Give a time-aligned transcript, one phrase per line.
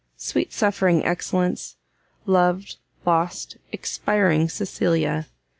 [0.17, 1.75] sweet suffering excellence!
[2.25, 5.27] loved, lost, expiring Cecilia!